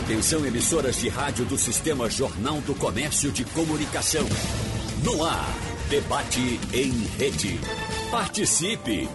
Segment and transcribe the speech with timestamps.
[0.00, 4.26] Atenção emissoras de rádio do Sistema Jornal do Comércio de Comunicação.
[5.04, 5.54] No ar,
[5.90, 7.60] debate em rede.
[8.10, 9.06] Participe!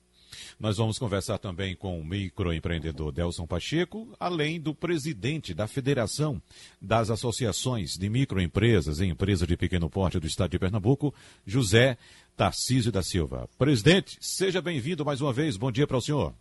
[0.60, 6.40] Nós vamos conversar também com o microempreendedor Delson Pacheco, além do presidente da Federação
[6.80, 11.14] das Associações de Microempresas e Empresas de Pequeno Porte do Estado de Pernambuco,
[11.46, 11.96] José
[12.36, 13.48] Tarcísio da Silva.
[13.56, 15.56] Presidente, seja bem-vindo mais uma vez.
[15.56, 16.34] Bom dia para o senhor.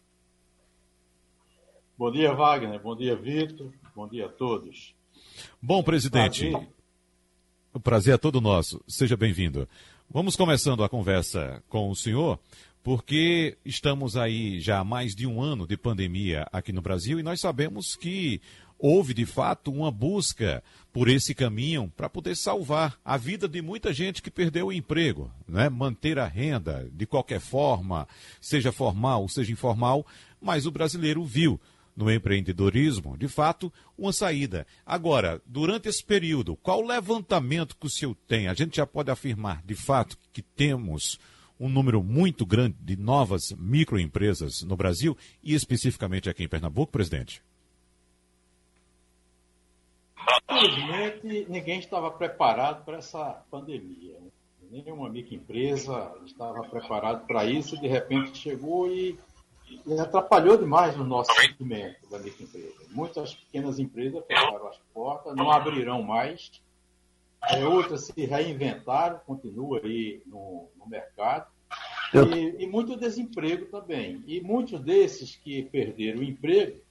[1.99, 2.81] Bom dia, Wagner.
[2.81, 3.73] Bom dia, Vitor.
[3.93, 4.95] Bom dia a todos.
[5.61, 6.49] Bom, presidente.
[6.49, 6.69] Prazer.
[7.73, 8.81] O prazer é todo nosso.
[8.87, 9.67] Seja bem-vindo.
[10.09, 12.39] Vamos começando a conversa com o senhor,
[12.81, 17.23] porque estamos aí já há mais de um ano de pandemia aqui no Brasil e
[17.23, 18.39] nós sabemos que
[18.77, 23.93] houve de fato uma busca por esse caminho para poder salvar a vida de muita
[23.93, 25.67] gente que perdeu o emprego, né?
[25.67, 28.07] manter a renda de qualquer forma,
[28.39, 30.07] seja formal, seja informal,
[30.41, 31.59] mas o brasileiro viu
[31.99, 34.65] no empreendedorismo, de fato, uma saída.
[34.85, 38.47] Agora, durante esse período, qual levantamento que o senhor tem?
[38.47, 41.19] A gente já pode afirmar, de fato, que temos
[41.59, 47.43] um número muito grande de novas microempresas no Brasil e especificamente aqui em Pernambuco, presidente?
[50.49, 54.15] Infelizmente, ninguém estava preparado para essa pandemia.
[54.71, 57.77] Nenhuma microempresa estava preparado para isso.
[57.77, 59.19] De repente chegou e
[59.85, 62.75] e atrapalhou demais o nosso segmento da microempresa.
[62.89, 66.51] Muitas pequenas empresas fecharam as portas, não abrirão mais.
[67.49, 71.47] É, outras se reinventaram, continuam aí no, no mercado.
[72.13, 74.23] E, e, muito desemprego também.
[74.27, 76.81] E muitos desses que perderam o emprego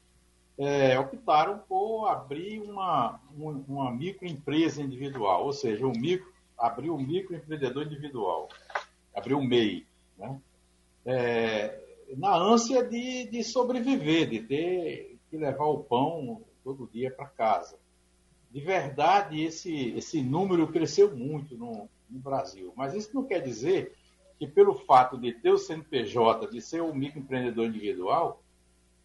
[0.57, 6.99] é, optaram por abrir uma, uma, uma microempresa individual, ou seja, um micro, abrir um
[6.99, 8.49] microempreendedor individual,
[9.15, 9.87] abrir um MEI.
[10.17, 10.41] Né?
[11.05, 17.27] É, na ânsia de, de sobreviver, de ter que levar o pão todo dia para
[17.27, 17.79] casa.
[18.51, 22.73] De verdade, esse, esse número cresceu muito no, no Brasil.
[22.77, 23.95] Mas isso não quer dizer
[24.39, 28.43] que, pelo fato de ter o CNPJ, de ser um microempreendedor individual,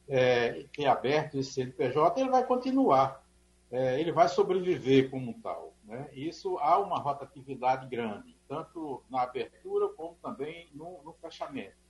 [0.07, 3.21] é, ter aberto esse CNPJ, ele vai continuar.
[3.69, 5.73] É, ele vai sobreviver como tal.
[5.83, 6.07] Né?
[6.13, 11.82] Isso há uma rotatividade grande, tanto na abertura como também no, no fechamento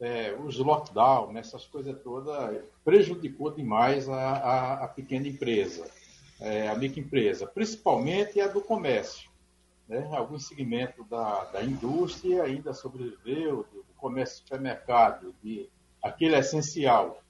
[0.00, 5.88] é, os lockdown, essas coisas todas, prejudicou demais a, a, a pequena empresa,
[6.40, 9.30] é, a microempresa, principalmente a do comércio.
[9.88, 10.08] Né?
[10.12, 15.68] Alguns segmentos da, da indústria ainda sobreviveu, do comércio de supermercado, de,
[16.02, 17.22] aquele essencial,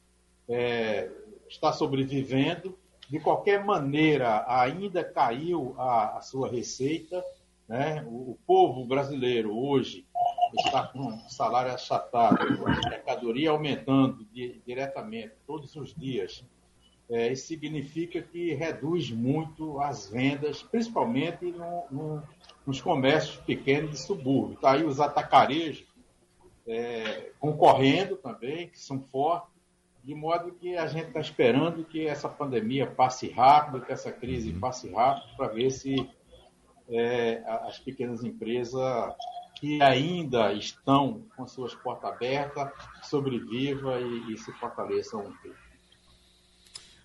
[0.48, 1.10] é,
[1.48, 2.78] está sobrevivendo.
[3.08, 7.22] De qualquer maneira, ainda caiu a, a sua receita.
[7.68, 8.02] Né?
[8.08, 10.06] O, o povo brasileiro hoje
[10.56, 16.44] está com salário achatado, a mercadoria aumentando di diretamente todos os dias,
[17.08, 22.22] é, isso significa que reduz muito as vendas, principalmente no, no,
[22.66, 24.54] nos comércios pequenos de subúrbio.
[24.54, 25.84] Está aí os atacarejos
[26.66, 29.52] é, concorrendo também, que são fortes,
[30.02, 34.52] de modo que a gente está esperando que essa pandemia passe rápido, que essa crise
[34.52, 34.60] uhum.
[34.60, 36.08] passe rápido, para ver se
[36.88, 39.14] é, as pequenas empresas
[39.64, 42.70] que ainda estão com suas portas abertas,
[43.02, 45.64] sobreviva e, e se fortaleçam um pouco.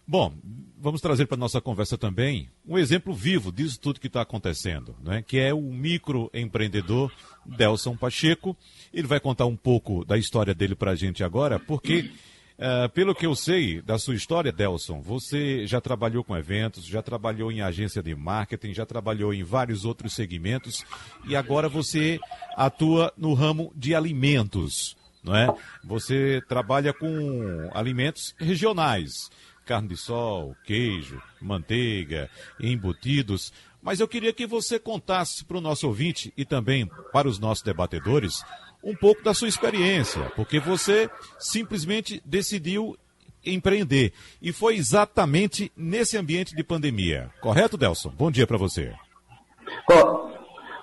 [0.06, 0.34] Bom,
[0.78, 4.94] vamos trazer para a nossa conversa também um exemplo vivo disso tudo que está acontecendo,
[5.02, 5.22] né?
[5.22, 7.10] que é o microempreendedor
[7.46, 8.58] Delson Pacheco.
[8.92, 12.12] Ele vai contar um pouco da história dele para a gente agora, porque
[12.60, 17.02] Uh, pelo que eu sei da sua história, Delson, você já trabalhou com eventos, já
[17.02, 20.84] trabalhou em agência de marketing, já trabalhou em vários outros segmentos
[21.26, 22.20] e agora você
[22.58, 25.48] atua no ramo de alimentos, não é?
[25.86, 29.30] Você trabalha com alimentos regionais,
[29.66, 32.30] carne de sol, queijo, manteiga,
[32.60, 33.54] embutidos.
[33.82, 37.64] Mas eu queria que você contasse para o nosso ouvinte e também para os nossos
[37.64, 38.44] debatedores
[38.84, 42.98] um pouco da sua experiência, porque você simplesmente decidiu
[43.46, 44.14] empreender.
[44.42, 47.30] E foi exatamente nesse ambiente de pandemia.
[47.42, 48.10] Correto, Delson?
[48.10, 48.94] Bom dia para você.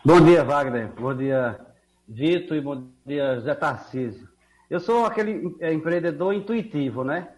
[0.04, 0.92] Bom dia, Wagner.
[0.98, 1.58] Bom dia,
[2.06, 2.56] Vitor.
[2.56, 4.28] E bom dia, Zé Tarcísio.
[4.68, 7.28] Eu sou aquele é, empreendedor intuitivo, né?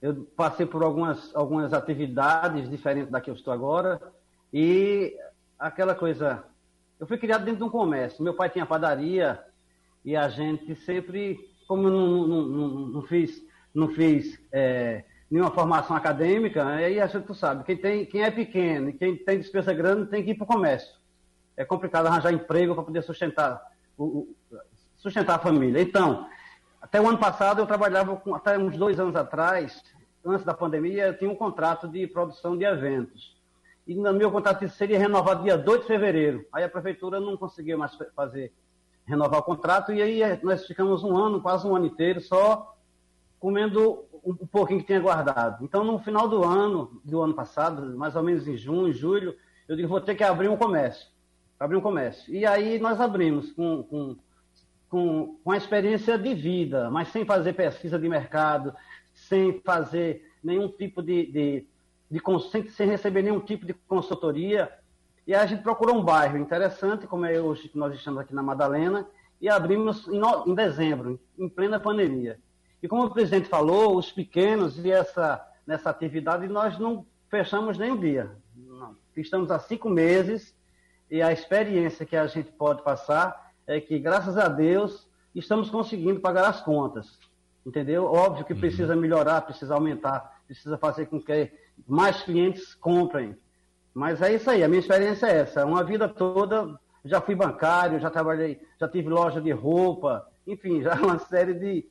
[0.00, 4.00] Eu passei por algumas, algumas atividades diferentes da que eu estou agora.
[4.52, 5.16] E
[5.58, 6.44] aquela coisa.
[6.98, 8.22] Eu fui criado dentro de um comércio.
[8.22, 9.40] Meu pai tinha padaria,
[10.04, 13.42] e a gente sempre, como não, não, não, não fiz,
[13.74, 18.90] não fiz é, nenhuma formação acadêmica, aí a gente sabe, quem, tem, quem é pequeno
[18.90, 20.94] e quem tem despesa grande tem que ir para o comércio.
[21.56, 23.62] É complicado arranjar emprego para poder sustentar,
[23.96, 24.34] o,
[24.96, 25.80] sustentar a família.
[25.80, 26.26] Então,
[26.80, 29.82] até o ano passado eu trabalhava, com, até uns dois anos atrás,
[30.24, 33.40] antes da pandemia, eu tinha um contrato de produção de eventos.
[33.86, 36.46] E no meu contrato seria renovado dia 2 de fevereiro.
[36.52, 38.52] Aí a prefeitura não conseguia mais fazer
[39.06, 42.76] renovar o contrato, e aí é, nós ficamos um ano, quase um ano inteiro, só
[43.38, 45.64] comendo um pouquinho que tinha guardado.
[45.64, 49.34] Então, no final do ano, do ano passado, mais ou menos em junho, julho,
[49.68, 51.08] eu digo, vou ter que abrir um comércio.
[51.58, 52.32] Abrir um comércio.
[52.32, 54.16] E aí nós abrimos com, com,
[54.88, 58.72] com, com a experiência de vida, mas sem fazer pesquisa de mercado,
[59.12, 61.66] sem fazer nenhum tipo de, de,
[62.10, 64.70] de, de sem, sem receber nenhum tipo de consultoria,
[65.26, 68.42] e a gente procurou um bairro interessante, como é hoje que nós estamos aqui na
[68.42, 69.06] Madalena,
[69.40, 72.38] e abrimos em, no, em dezembro, em plena pandemia.
[72.82, 77.92] E como o presidente falou, os pequenos e essa, nessa atividade nós não fechamos nem
[77.92, 78.30] um dia.
[78.56, 78.96] Não.
[79.16, 80.54] Estamos há cinco meses
[81.10, 86.20] e a experiência que a gente pode passar é que, graças a Deus, estamos conseguindo
[86.20, 87.18] pagar as contas.
[87.64, 88.04] Entendeu?
[88.04, 88.60] Óbvio que uhum.
[88.60, 91.52] precisa melhorar, precisa aumentar, precisa fazer com que
[91.86, 93.36] mais clientes comprem.
[93.94, 95.66] Mas é isso aí, a minha experiência é essa.
[95.66, 100.94] Uma vida toda, já fui bancário, já trabalhei, já tive loja de roupa, enfim, já
[101.00, 101.86] uma série de,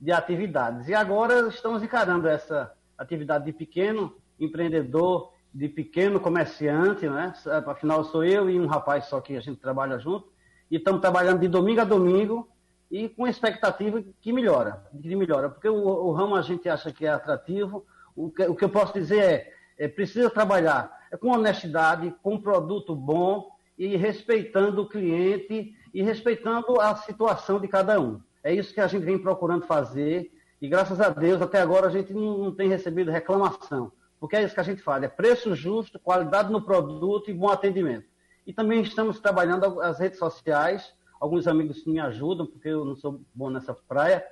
[0.00, 0.88] de atividades.
[0.88, 7.34] E agora estamos encarando essa atividade de pequeno empreendedor, de pequeno comerciante, né?
[7.66, 10.32] Afinal, sou eu e um rapaz só que a gente trabalha junto.
[10.70, 12.48] E estamos trabalhando de domingo a domingo
[12.90, 15.50] e com expectativa que melhora, que melhora.
[15.50, 17.84] Porque o, o ramo a gente acha que é atrativo.
[18.16, 22.94] O que, o que eu posso dizer é, é precisa trabalhar com honestidade, com produto
[22.94, 28.20] bom e respeitando o cliente e respeitando a situação de cada um.
[28.42, 31.90] É isso que a gente vem procurando fazer e graças a Deus até agora a
[31.90, 35.98] gente não, tem recebido reclamação, porque é isso que a gente faz, é preço justo,
[35.98, 38.06] qualidade no produto e bom atendimento.
[38.46, 43.20] E também estamos trabalhando as redes sociais, alguns amigos me ajudam, porque eu não sou
[43.34, 44.24] bom nessa praia,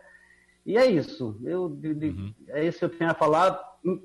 [0.64, 1.38] e é isso.
[1.42, 2.34] Eu, de, de, uhum.
[2.48, 3.58] É isso que eu tenho a falar.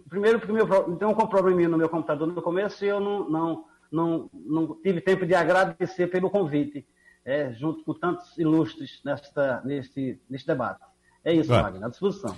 [0.09, 0.67] Primeiro, porque meu,
[0.97, 5.01] tem um probleminha no meu computador no começo e eu não, não, não, não tive
[5.01, 6.87] tempo de agradecer pelo convite,
[7.25, 10.81] é, junto com tantos ilustres nesta, neste, neste debate.
[11.23, 12.35] É isso, Wagner, à disposição.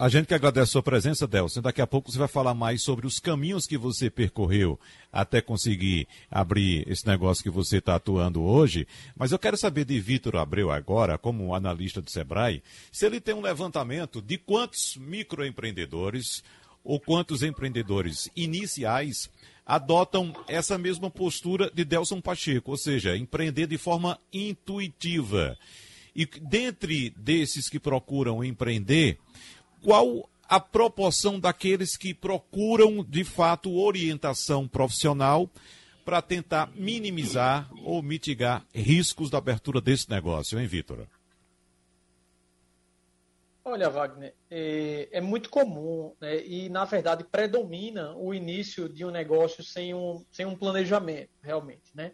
[0.00, 1.60] A gente que agradece a sua presença, Delson.
[1.60, 4.78] Daqui a pouco você vai falar mais sobre os caminhos que você percorreu
[5.10, 8.86] até conseguir abrir esse negócio que você está atuando hoje.
[9.16, 13.34] Mas eu quero saber de Vitor Abreu agora, como analista do Sebrae, se ele tem
[13.34, 16.44] um levantamento de quantos microempreendedores
[16.84, 19.28] ou quantos empreendedores iniciais
[19.66, 25.58] adotam essa mesma postura de Delson Pacheco, ou seja, empreender de forma intuitiva.
[26.14, 29.18] E dentre desses que procuram empreender,
[29.82, 35.48] qual a proporção daqueles que procuram, de fato, orientação profissional
[36.04, 41.06] para tentar minimizar ou mitigar riscos da abertura desse negócio, hein, Vitor?
[43.62, 49.10] Olha, Wagner, é, é muito comum né, e, na verdade, predomina o início de um
[49.10, 51.94] negócio sem um, sem um planejamento, realmente.
[51.94, 52.12] Né?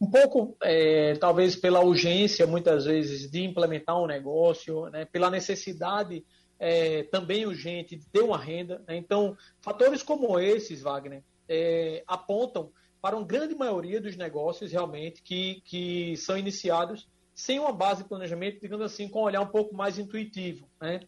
[0.00, 6.24] Um pouco, é, talvez, pela urgência, muitas vezes, de implementar um negócio, né, pela necessidade
[6.58, 8.82] é, também urgente de ter uma renda.
[8.86, 8.96] Né?
[8.96, 12.70] Então, fatores como esses, Wagner, é, apontam
[13.00, 18.08] para uma grande maioria dos negócios realmente que, que são iniciados sem uma base de
[18.08, 20.66] planejamento, digamos assim, com um olhar um pouco mais intuitivo.
[20.80, 21.00] Né?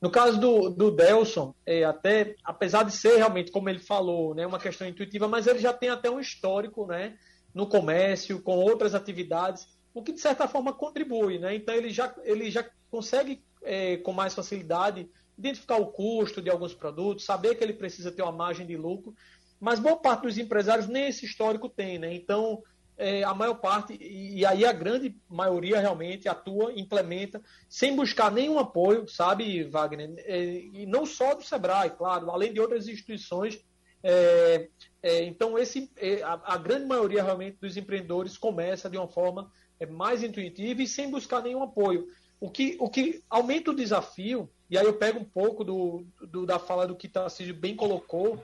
[0.00, 4.46] No caso do, do Delson, é, até, apesar de ser realmente, como ele falou, né,
[4.46, 7.16] uma questão intuitiva, mas ele já tem até um histórico né,
[7.52, 11.38] no comércio, com outras atividades, o que de certa forma contribui.
[11.38, 11.56] Né?
[11.56, 16.74] Então ele já, ele já consegue é, com mais facilidade identificar o custo de alguns
[16.74, 19.14] produtos, saber que ele precisa ter uma margem de lucro,
[19.60, 22.14] mas boa parte dos empresários nem esse histórico tem, né?
[22.14, 22.62] Então,
[22.96, 28.58] é, a maior parte, e aí a grande maioria realmente atua, implementa, sem buscar nenhum
[28.58, 30.14] apoio, sabe, Wagner?
[30.18, 33.60] É, e não só do Sebrae, claro, além de outras instituições.
[34.02, 34.68] É,
[35.02, 39.50] é então, esse, é, a, a, grande maioria realmente dos empreendedores começa de uma forma
[39.80, 42.06] é, mais intuitiva e sem buscar nenhum apoio.
[42.44, 46.44] O que, o que aumenta o desafio, e aí eu pego um pouco do, do
[46.44, 48.38] da fala do que Tarcísio bem colocou,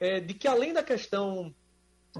[0.00, 1.54] é, de que além da questão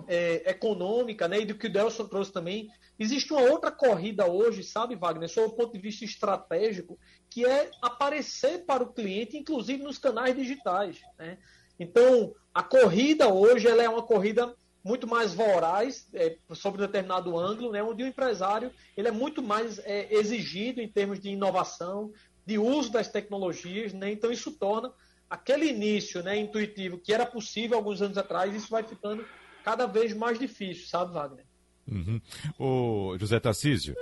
[0.07, 4.63] é, econômica, né, e do que o Delson trouxe também, existe uma outra corrida hoje,
[4.63, 6.99] sabe, Wagner, sob o ponto de vista estratégico,
[7.31, 11.01] que é aparecer para o cliente, inclusive nos canais digitais.
[11.19, 11.39] Né?
[11.81, 14.55] Então, a corrida hoje ela é uma corrida
[14.85, 19.43] muito mais voraz é, sobre um determinado ângulo, né, onde o empresário ele é muito
[19.43, 22.13] mais é, exigido em termos de inovação,
[22.47, 24.13] de uso das tecnologias, né?
[24.13, 24.93] então isso torna
[25.31, 29.25] aquele início né, intuitivo que era possível alguns anos atrás, isso vai ficando
[29.65, 31.47] cada vez mais difícil, sabe, Wagner?
[31.87, 32.21] Uhum.
[32.59, 33.95] O José Tarcísio,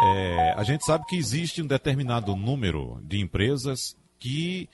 [0.00, 4.68] é, a gente sabe que existe um determinado número de empresas que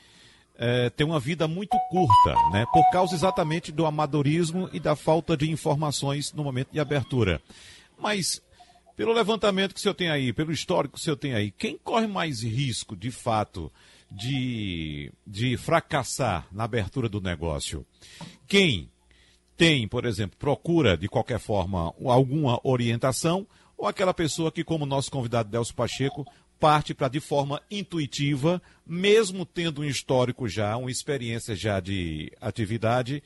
[0.58, 2.66] é, tem uma vida muito curta, né?
[2.72, 7.40] Por causa exatamente do amadorismo e da falta de informações no momento de abertura.
[7.96, 8.42] Mas,
[8.96, 11.78] pelo levantamento que o senhor tem aí, pelo histórico que o senhor tem aí, quem
[11.78, 13.72] corre mais risco, de fato,
[14.10, 17.86] de, de fracassar na abertura do negócio?
[18.48, 18.90] Quem
[19.56, 23.46] tem, por exemplo, procura de qualquer forma alguma orientação,
[23.76, 26.26] ou aquela pessoa que, como nosso convidado Delcio Pacheco,
[26.58, 33.22] parte para de forma intuitiva, mesmo tendo um histórico já, uma experiência já de atividade,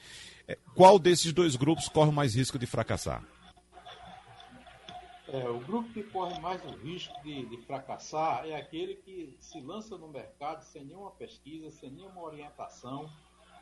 [0.46, 3.24] é, qual desses dois grupos corre mais risco de fracassar?
[5.28, 9.60] É, o grupo que corre mais o risco de, de, fracassar é aquele que se
[9.62, 13.10] lança no mercado sem nenhuma pesquisa, sem nenhuma orientação,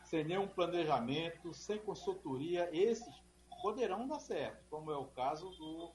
[0.02, 3.14] sem nenhum planejamento, sem consultoria, esses
[3.62, 5.92] poderão dar certo, como é o caso do,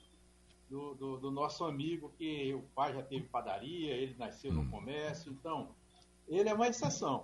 [0.70, 4.70] do, do, do nosso amigo que o pai já teve padaria, ele nasceu no hum.
[4.70, 5.70] comércio, então
[6.28, 7.24] ele é uma exceção.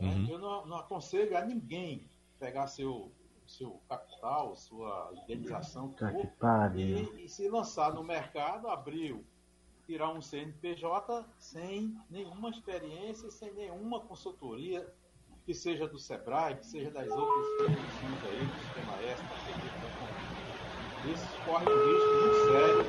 [0.00, 0.08] Né?
[0.14, 0.28] Uhum.
[0.28, 3.12] Eu não, não, aconselho a ninguém pegar seu,
[3.46, 5.94] seu capital, sua indenização
[6.80, 9.22] e, e se lançar no mercado, abrir,
[9.86, 14.92] tirar um CNPJ sem nenhuma experiência, sem nenhuma consultoria,
[15.44, 19.81] que seja do SEBRAE, que seja das outras instituições aí, do Sistema S, da
[21.10, 22.84] esses correm um risco muito sério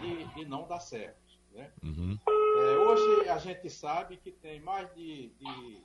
[0.00, 1.16] de, de, de não dar certo.
[1.52, 1.70] Né?
[1.82, 2.18] Uhum.
[2.28, 5.82] É, hoje a gente sabe que tem mais de, de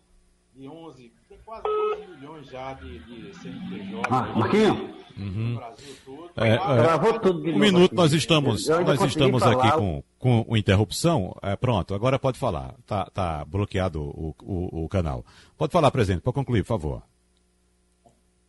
[0.56, 4.96] de 11, tem quase 12 milhões já de, de CNPJ ah, Marquinho?
[5.18, 5.56] no uhum.
[5.56, 6.32] Brasil todo.
[6.38, 11.36] É, é, tudo um minuto, nós estamos, nós estamos aqui com, com interrupção.
[11.42, 12.76] É, pronto, agora pode falar.
[12.80, 15.26] Está tá bloqueado o, o, o, canal.
[15.58, 17.04] Pode falar, presidente, para concluir, por favor.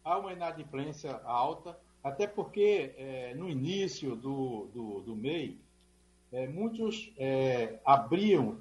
[0.04, 5.58] Há uma inadimplência alta, até porque é, no início do, do, do MEI,
[6.30, 8.60] é, muitos é, abriam,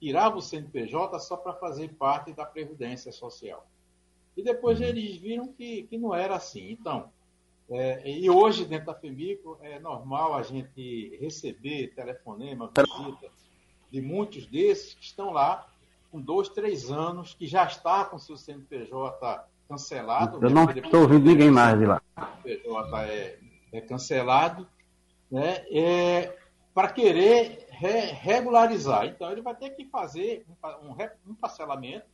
[0.00, 3.66] tirava o CNPJ só para fazer parte da Previdência Social.
[4.34, 4.86] E depois uhum.
[4.86, 6.70] eles viram que, que não era assim.
[6.70, 7.12] Então,
[7.68, 13.30] é, e hoje, dentro da FEMICO, é normal a gente receber telefonema, visita
[13.90, 15.70] de muitos desses que estão lá
[16.10, 20.44] com dois, três anos, que já está com seu CNPJ cancelado.
[20.44, 22.02] Eu não estou ouvindo ninguém mais de lá.
[22.16, 23.38] O CNPJ é,
[23.72, 24.66] é cancelado,
[25.30, 25.64] né?
[25.70, 26.36] É,
[26.74, 29.06] para querer re regularizar.
[29.06, 30.96] Então, ele vai ter que fazer um, um,
[31.28, 32.06] um parcelamento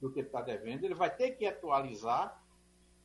[0.00, 2.40] do que ele está devendo, ele vai ter que atualizar.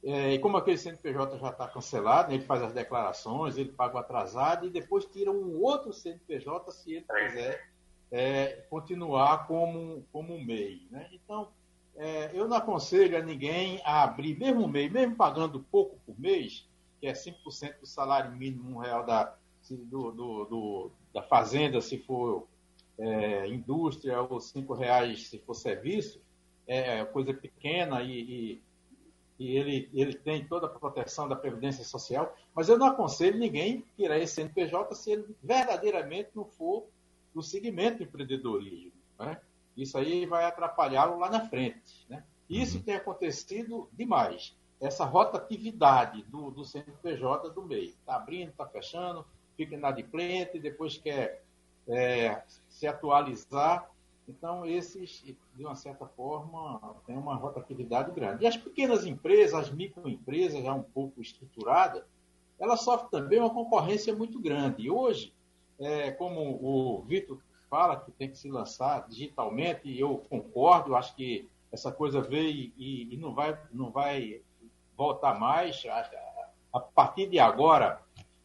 [0.04, 4.00] É, e como aquele CNPJ já está cancelado, ele faz as declarações, ele paga o
[4.00, 7.70] atrasado e depois tira um outro CNPJ se ele quiser
[8.12, 10.88] é, continuar como, como um MEI.
[10.92, 11.10] Né?
[11.14, 11.48] Então,
[11.96, 16.68] é, eu não aconselho a ninguém a abrir, mesmo MEI, mesmo pagando pouco por mês,
[17.00, 19.36] que é 5% do salário mínimo real da,
[19.70, 22.48] do, do, do, da fazenda, se for
[22.98, 26.22] é, indústria, ou cinco reais se for serviço,
[26.66, 28.62] é coisa pequena e, e,
[29.40, 33.84] e, ele, ele tem toda a proteção da Previdência Social, mas eu não aconselho ninguém
[33.96, 36.88] tirar esse CNPJ se ele verdadeiramente não for
[37.34, 38.94] do segmento do empreendedorismo.
[39.20, 39.40] Né?
[39.76, 42.06] Isso aí vai atrapalhá-lo lá na frente.
[42.10, 42.24] Né?
[42.50, 42.84] Isso uhum.
[42.84, 44.56] tem acontecido demais.
[44.80, 47.90] Essa rotatividade do, do CNPJ do meio.
[47.90, 49.26] Está abrindo, está fechando,
[49.56, 51.44] fica inadimplente, depois quer
[51.88, 53.90] é, se atualizar.
[54.28, 55.24] Então, esses,
[55.56, 58.44] de uma certa forma, têm uma rotatividade grande.
[58.44, 62.04] E as pequenas empresas, as microempresas, já um pouco estruturadas,
[62.60, 64.84] elas sofrem também uma concorrência muito grande.
[64.84, 65.34] E hoje,
[65.80, 67.40] é, como o Vitor
[67.74, 72.72] fala que tem que se lançar digitalmente, e eu concordo, acho que essa coisa veio
[72.78, 74.42] e, e não, vai, não vai
[74.96, 75.84] voltar mais.
[75.88, 76.08] A,
[76.72, 78.00] a partir de agora,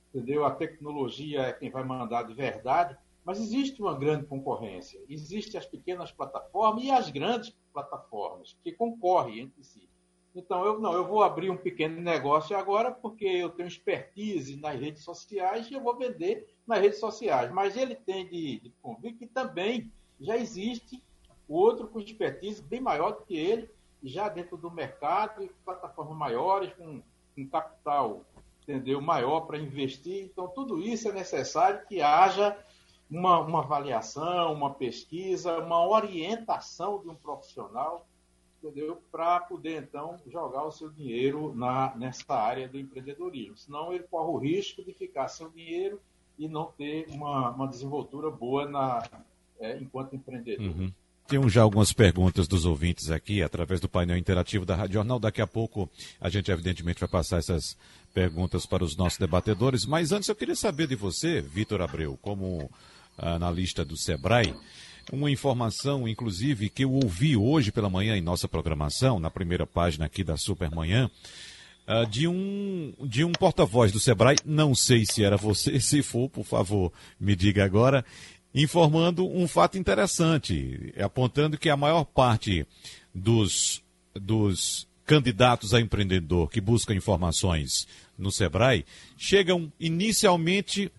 [0.08, 0.46] entendeu?
[0.46, 4.98] A tecnologia é quem vai mandar de verdade, mas existe uma grande concorrência.
[5.10, 9.87] Existem as pequenas plataformas e as grandes plataformas que concorrem entre si.
[10.38, 14.78] Então, eu não, eu vou abrir um pequeno negócio agora porque eu tenho expertise nas
[14.78, 17.50] redes sociais e eu vou vender nas redes sociais.
[17.50, 21.02] Mas ele tem de, de convir que também já existe
[21.48, 23.68] outro com expertise bem maior do que ele,
[24.00, 27.02] já dentro do mercado, e plataformas maiores, com,
[27.50, 28.24] capital
[28.62, 30.24] entendeu, maior para investir.
[30.24, 32.56] Então, tudo isso é necessário que haja
[33.10, 38.07] uma, uma avaliação, uma pesquisa, uma orientação de um profissional
[38.62, 39.00] entendeu?
[39.10, 43.56] Para poder, então, jogar o seu dinheiro na, nessa área do empreendedorismo.
[43.56, 46.00] Senão ele corre o risco de ficar sem o dinheiro
[46.38, 49.02] e não ter uma, uma desenvoltura boa na,
[49.60, 50.66] é, enquanto empreendedor.
[50.66, 50.92] Uhum.
[51.26, 55.18] Temos já algumas perguntas dos ouvintes aqui, através do painel interativo da Rádio Jornal.
[55.18, 57.76] Daqui a pouco a gente, evidentemente, vai passar essas
[58.14, 59.84] perguntas para os nossos debatedores.
[59.84, 62.70] Mas antes eu queria saber de você, Vitor Abreu, como
[63.18, 64.54] analista do SEBRAE,
[65.12, 70.06] uma informação, inclusive, que eu ouvi hoje pela manhã em nossa programação, na primeira página
[70.06, 71.10] aqui da Supermanhã,
[71.86, 76.28] uh, de um, de um porta-voz do Sebrae, não sei se era você, se for,
[76.28, 78.04] por favor, me diga agora,
[78.54, 82.66] informando um fato interessante, apontando que a maior parte
[83.14, 83.82] dos,
[84.14, 88.84] dos candidatos a empreendedor que buscam informações no Sebrae
[89.16, 90.92] chegam inicialmente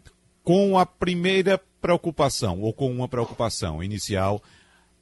[0.44, 4.41] com a primeira preocupação, ou com uma preocupação inicial,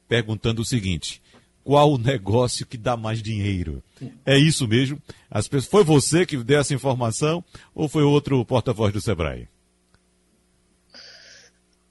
[0.08, 1.22] perguntando o seguinte:
[1.64, 3.82] qual o negócio que dá mais dinheiro?
[4.24, 5.00] É isso mesmo?
[5.30, 7.44] As pessoas, foi você que deu essa informação
[7.74, 9.48] ou foi outro porta-voz do Sebrae?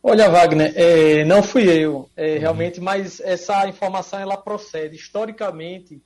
[0.02, 2.40] Olha, Wagner, é, não fui eu, é, uhum.
[2.40, 4.96] realmente, mas essa informação ela procede.
[4.96, 6.02] Historicamente,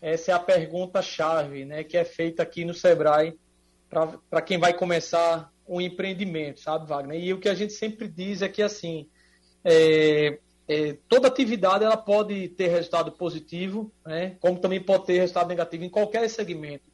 [0.00, 3.34] essa é a pergunta-chave né, que é feita aqui no Sebrae
[3.88, 7.22] para quem vai começar um empreendimento, sabe, Wagner?
[7.22, 9.08] E o que a gente sempre diz é que, assim,
[9.64, 14.36] é, é, toda atividade ela pode ter resultado positivo, né?
[14.40, 16.84] como também pode ter resultado negativo em qualquer segmento.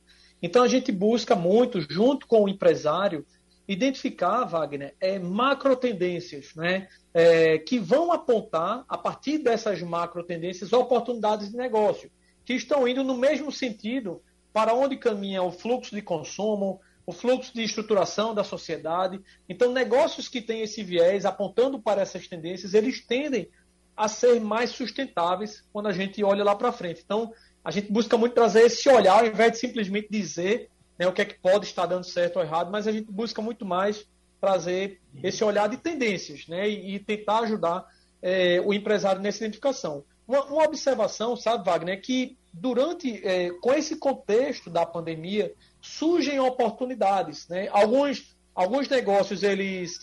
[0.43, 3.25] Então, a gente busca muito, junto com o empresário,
[3.67, 6.89] identificar, Wagner, é, macro tendências, né?
[7.15, 12.11] É, que vão apontar, a partir dessas macro tendências, oportunidades de negócio,
[12.45, 14.21] que estão indo no mesmo sentido
[14.53, 19.21] para onde caminha o fluxo de consumo, o fluxo de estruturação da sociedade.
[19.49, 23.49] Então, negócios que têm esse viés, apontando para essas tendências, eles tendem
[23.97, 27.03] a ser mais sustentáveis quando a gente olha lá para frente.
[27.05, 27.33] Então,
[27.65, 31.23] a gente busca muito trazer esse olhar, ao invés de simplesmente dizer né, o que
[31.23, 34.07] é que pode estar dando certo ou errado, mas a gente busca muito mais
[34.41, 37.87] trazer esse olhar de tendências né, e, e tentar ajudar
[38.21, 40.05] é, o empresário nessa identificação.
[40.27, 45.53] Uma, uma, observação, sabe, Wagner, é que durante, é, com esse contexto da pandemia,
[45.83, 47.49] surgem oportunidades.
[47.49, 47.69] Né?
[47.71, 49.99] Alguns, alguns negócios eles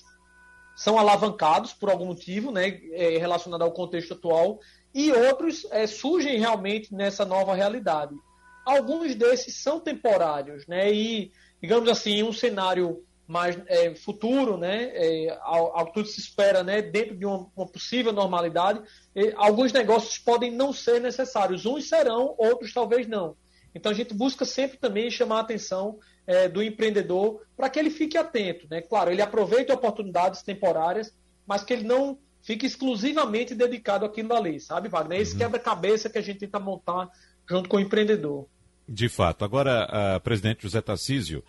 [0.75, 4.59] são alavancados por algum motivo né, é, relacionado ao contexto atual
[4.93, 8.13] e outros é, surgem realmente nessa nova realidade.
[8.65, 15.37] Alguns desses são temporários né, e, digamos assim, um cenário mais é, futuro, né, é,
[15.41, 18.81] ao, ao, que tudo se espera, né, dentro de uma, uma possível normalidade,
[19.35, 21.65] alguns negócios podem não ser necessários.
[21.65, 23.35] Uns serão, outros talvez não.
[23.73, 27.89] Então a gente busca sempre também chamar a atenção é, do empreendedor para que ele
[27.89, 28.67] fique atento.
[28.69, 28.81] Né?
[28.81, 31.13] Claro, ele aproveite oportunidades temporárias,
[31.45, 35.19] mas que ele não fique exclusivamente dedicado àquilo ali, sabe, Wagner?
[35.19, 35.39] É esse uhum.
[35.39, 37.09] quebra-cabeça que a gente tenta montar
[37.47, 38.47] junto com o empreendedor.
[38.87, 39.45] De fato.
[39.45, 41.43] Agora, uh, presidente José Tarcísio,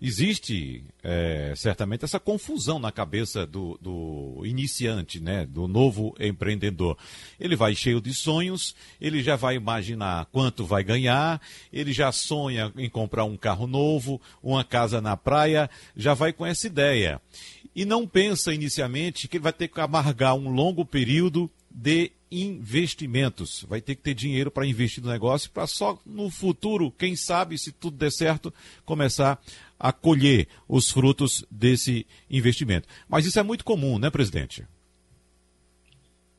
[0.00, 6.96] existe é, certamente essa confusão na cabeça do, do, iniciante, né, do novo empreendedor.
[7.38, 11.40] Ele vai cheio de sonhos, ele já vai imaginar quanto vai ganhar,
[11.72, 16.44] ele já sonha em comprar um carro novo, uma casa na praia, já vai com
[16.44, 17.20] essa ideia.
[17.74, 23.64] E não pensa inicialmente que ele vai ter que amargar um longo período de investimentos.
[23.68, 27.58] Vai ter que ter dinheiro para investir no negócio para só no futuro, quem sabe,
[27.58, 29.42] se tudo der certo, começar
[29.78, 32.88] a colher os frutos desse investimento.
[33.08, 34.66] Mas isso é muito comum, né, presidente?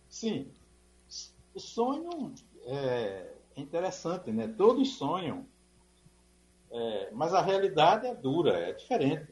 [0.10, 0.48] Sim.
[1.54, 2.34] O sonho
[2.66, 4.48] é interessante, né?
[4.48, 5.46] Todos sonham.
[6.72, 9.28] É, mas a realidade é dura, é diferente.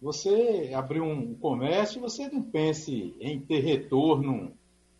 [0.00, 4.55] Você abrir um comércio, você não pense em ter retorno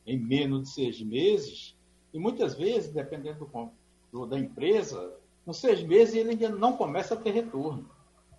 [0.07, 1.77] em menos de seis meses,
[2.13, 3.71] e muitas vezes, dependendo do,
[4.11, 5.15] do, da empresa,
[5.45, 7.89] nos seis meses ele ainda não começa a ter retorno.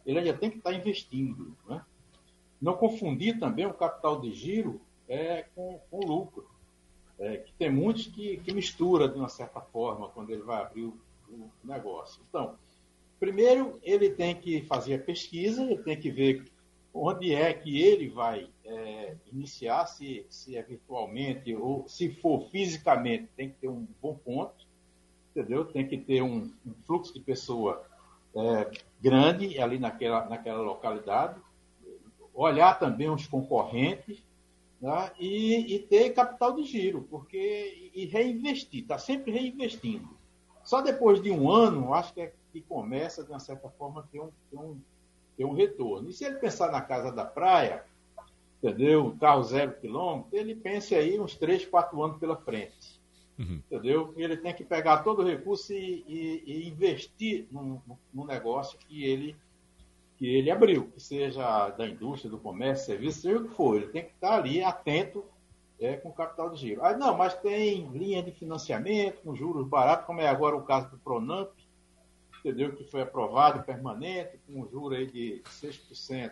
[0.05, 1.55] Ele ainda tem que estar investindo.
[1.67, 1.83] Né?
[2.61, 6.47] Não confundir também o capital de giro é, com, com lucro.
[7.19, 10.83] É, que tem muitos que, que mistura de uma certa forma quando ele vai abrir
[10.83, 10.97] o,
[11.29, 12.21] o negócio.
[12.29, 12.55] Então,
[13.19, 16.45] primeiro ele tem que fazer a pesquisa, ele tem que ver
[16.99, 23.29] onde é que ele vai é, iniciar, se, se é virtualmente ou se for fisicamente,
[23.35, 24.65] tem que ter um bom ponto,
[25.31, 25.65] entendeu?
[25.65, 27.85] Tem que ter um, um fluxo de pessoa
[28.35, 31.39] é, grande ali naquela, naquela localidade,
[32.33, 34.23] olhar também os concorrentes
[34.79, 35.11] né?
[35.19, 40.17] e, e, ter capital de giro, porque e reinvestir, está sempre reinvestindo.
[40.63, 44.19] Só depois de um ano, acho que é que começa, de uma certa forma, ter
[44.19, 44.79] um, ter um
[45.37, 46.09] ter um retorno.
[46.09, 47.85] E se ele pensar na casa da praia,
[48.61, 49.15] entendeu?
[49.19, 52.99] Carro zero quilômetro, ele pense aí uns 3, 4 anos pela frente.
[53.37, 53.61] Uhum.
[53.69, 54.13] Entendeu?
[54.17, 57.79] Ele tem que pegar todo o recurso e, e, e investir num,
[58.11, 59.35] num, negócio que ele,
[60.17, 63.77] que ele abriu, que seja da indústria, do comércio, serviço, seja o que for.
[63.77, 65.23] Ele tem que estar ali atento
[65.79, 66.83] é, com capital de giro.
[66.83, 70.89] Ah, não, mas tem linha de financiamento com juros baratos, como é agora o caso
[70.89, 71.49] do Pronamp,
[72.47, 72.73] entendeu?
[72.73, 76.31] Que foi aprovado permanente, com um juro aí de 6%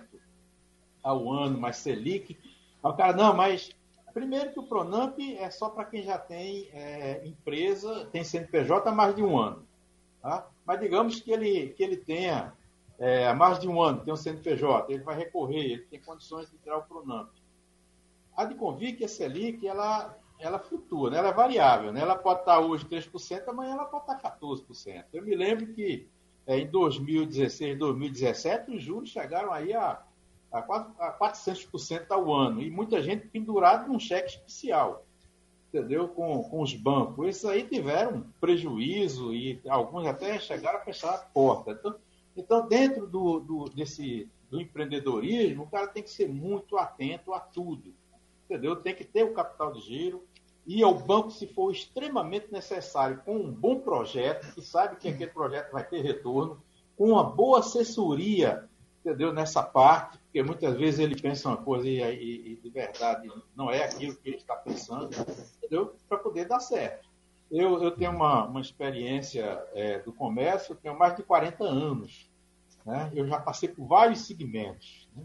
[1.04, 2.38] ao ano, mais Selic.
[2.84, 3.69] Aí o cara, não, mas
[4.13, 8.93] primeiro que o Pronamp é só para quem já tem é, empresa, tem CNPJ há
[8.93, 9.67] mais de um ano.
[10.21, 10.47] Tá?
[10.65, 12.54] Mas digamos que ele, que ele tenha
[12.97, 16.49] é, há mais de um ano, tem um CNPJ, ele vai recorrer, ele tem condições
[16.49, 17.30] de tirar o Pronamp.
[18.36, 21.17] A de convir que a Selic, ela ela flutua, né?
[21.17, 21.91] ela é variável.
[21.91, 22.02] Né?
[22.02, 25.06] Ela pode estar hoje 3%, amanhã ela pode estar 14%.
[25.13, 26.08] Eu me lembro que
[26.45, 30.02] é, em 2016, 2017, os juros chegaram aí a,
[30.52, 32.62] a, a 400% ao ano.
[32.62, 35.06] E muita gente pendurada num cheque especial,
[35.69, 36.08] entendeu?
[36.10, 37.28] Com, com os bancos.
[37.28, 41.71] Esses aí tiveram prejuízo e alguns até chegaram a fechar a porta.
[41.71, 41.95] Então,
[42.36, 47.39] então dentro do, do, desse, do empreendedorismo, o cara tem que ser muito atento a
[47.39, 47.93] tudo
[48.45, 48.75] entendeu?
[48.75, 50.23] Tem que ter o capital de giro,
[50.65, 55.31] ir ao banco se for extremamente necessário, com um bom projeto, que sabe que aquele
[55.31, 56.62] projeto vai ter retorno,
[56.97, 58.67] com uma boa assessoria,
[59.01, 59.31] entendeu?
[59.34, 63.69] Nessa parte, porque muitas vezes ele pensa uma coisa e, e, e de verdade não
[63.69, 65.10] é aquilo que ele está pensando,
[65.58, 65.95] entendeu?
[66.08, 67.08] Para poder dar certo.
[67.51, 72.29] Eu, eu tenho uma, uma experiência é, do comércio, eu tenho mais de 40 anos.
[72.84, 73.12] Né?
[73.15, 75.08] Eu já passei por vários segmentos.
[75.15, 75.23] Né?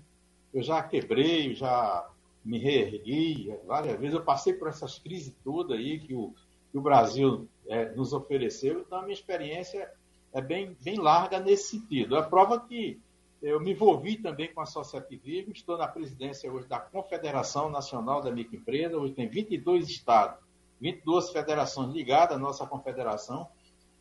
[0.53, 2.07] Eu já quebrei, já
[2.45, 4.15] me reergui várias vezes.
[4.15, 6.35] Eu passei por essas crises todas aí que o,
[6.71, 9.91] que o Brasil é, nos ofereceu, então a minha experiência
[10.33, 12.17] é bem, bem larga nesse sentido.
[12.17, 13.01] É prova que
[13.43, 18.31] eu me envolvi também com a associativismo, estou na presidência hoje da Confederação Nacional da
[18.31, 20.39] Microempresa, hoje tem 22 estados,
[20.81, 23.49] 22 federações ligadas à nossa confederação.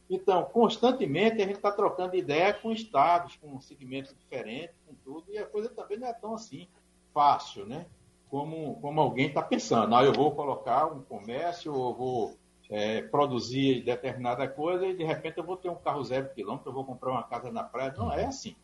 [0.10, 5.38] Então, constantemente a gente está trocando ideia com estados, com segmentos diferentes, com tudo, e
[5.38, 6.67] a coisa também não é tão assim
[7.13, 7.86] fácil, né?
[8.30, 9.96] Como, como alguém está pensando.
[9.96, 12.38] Ah, eu vou colocar um comércio, ou vou
[12.70, 16.74] é, produzir determinada coisa e de repente eu vou ter um carro zero quilômetro, eu
[16.74, 17.94] vou comprar uma casa na praia.
[17.98, 18.56] Não é assim.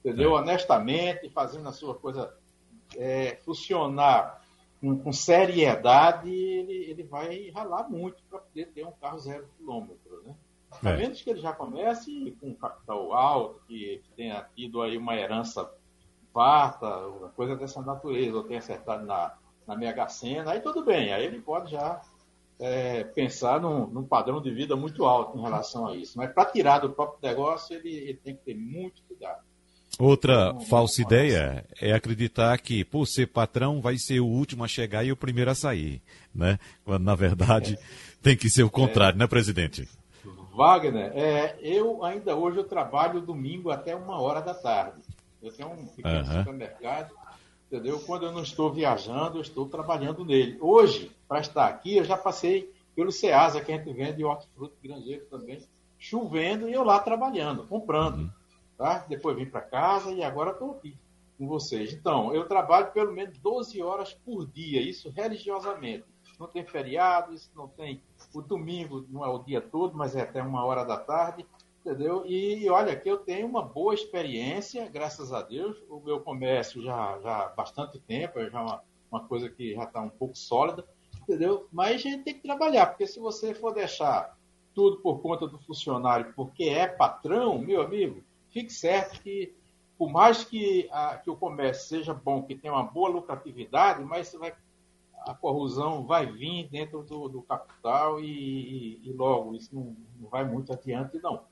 [0.00, 0.36] Entendeu?
[0.36, 0.40] É.
[0.40, 2.32] Honestamente, fazendo a sua coisa
[2.96, 4.42] é, funcionar
[4.80, 10.22] com, com, seriedade, ele, ele vai ralar muito para poder ter um carro zero quilômetro.
[10.24, 10.34] Né?
[10.82, 10.96] A é.
[10.96, 15.68] menos que ele já comece com um capital alto, que tenha tido aí uma herança
[16.38, 16.86] farta,
[17.34, 19.34] coisa dessa natureza, ou tem acertado na,
[19.66, 22.00] na Mega Sena, aí tudo bem, aí ele pode já
[22.60, 26.16] é, pensar num, num, padrão de vida muito alto em relação a isso.
[26.16, 29.40] Mas para tirar do próprio negócio, ele, ele, tem que ter muito cuidado.
[29.98, 34.68] Outra então, falsa ideia é acreditar que, por ser patrão, vai ser o último a
[34.68, 36.00] chegar e o primeiro a sair,
[36.32, 36.56] né?
[36.84, 37.78] Quando, na verdade, é.
[38.22, 39.18] tem que ser o contrário, é.
[39.18, 39.88] né, presidente?
[40.54, 45.07] Wagner, é, eu ainda hoje eu trabalho domingo até uma hora da tarde.
[45.42, 46.38] Eu tenho um pequeno uhum.
[46.38, 47.14] supermercado,
[47.66, 48.00] entendeu?
[48.00, 50.58] Quando eu não estou viajando, eu estou trabalhando nele.
[50.60, 55.26] Hoje, para estar aqui, eu já passei pelo Ceasa, que a gente vende hortifruti granjeiro
[55.26, 55.62] também,
[55.98, 58.22] chovendo e eu lá trabalhando, comprando.
[58.22, 58.30] Uhum.
[58.76, 59.04] Tá?
[59.08, 60.96] Depois vim para casa e agora estou aqui
[61.38, 61.92] com vocês.
[61.92, 66.04] Então, eu trabalho pelo menos 12 horas por dia, isso religiosamente.
[66.38, 68.00] Não tem feriado, isso não tem.
[68.32, 71.46] O domingo não é o dia todo, mas é até uma hora da tarde
[71.80, 72.24] entendeu?
[72.26, 75.76] E, olha, que eu tenho uma boa experiência, graças a Deus.
[75.88, 79.84] O meu comércio já, já há bastante tempo, é já uma, uma coisa que já
[79.84, 80.84] está um pouco sólida,
[81.22, 81.68] entendeu?
[81.72, 84.36] Mas a gente tem que trabalhar, porque se você for deixar
[84.74, 89.52] tudo por conta do funcionário, porque é patrão, meu amigo, fique certo que,
[89.96, 94.32] por mais que, a, que o comércio seja bom, que tenha uma boa lucratividade, mas
[94.34, 94.54] vai,
[95.24, 100.44] a corrosão vai vir dentro do, do capital e, e, logo isso não, não vai
[100.44, 101.42] muito adiante, não.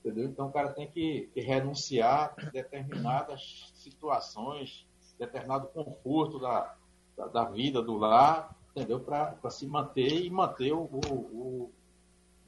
[0.00, 0.24] Entendeu?
[0.26, 4.86] Então o cara tem que, que renunciar a determinadas situações,
[5.18, 6.74] determinado conforto da,
[7.16, 9.00] da, da vida do lar, entendeu?
[9.00, 11.72] Para se manter e manter o, o,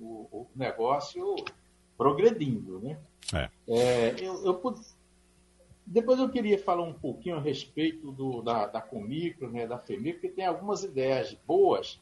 [0.01, 1.35] o, o negócio
[1.97, 2.99] progredindo, né?
[3.35, 3.51] É.
[3.69, 4.75] É, eu, eu,
[5.87, 10.15] depois eu queria falar um pouquinho a respeito do, da, da Comicro, né, da FEMIC,
[10.15, 12.01] porque tem algumas ideias boas